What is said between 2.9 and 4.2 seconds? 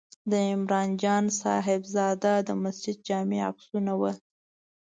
جامع عکسونه و.